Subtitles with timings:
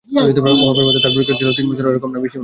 [0.09, 2.39] ওহাবের মতে, তার পরীক্ষাকাল ছিল তিন বছর এর কমও নয়, বেশিও নয়।